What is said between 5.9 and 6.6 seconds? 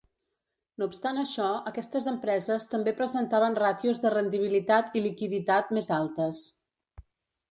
altes.